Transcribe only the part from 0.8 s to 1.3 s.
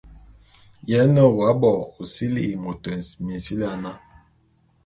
Ye nne